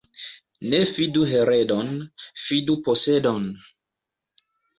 Ne 0.69 0.77
fidu 0.91 1.25
heredon, 1.31 1.91
fidu 2.47 2.77
posedon. 2.89 3.47